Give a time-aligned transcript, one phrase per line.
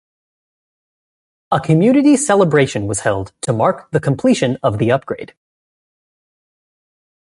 [1.51, 5.35] A community celebration was held to mark the completion of the upgrade.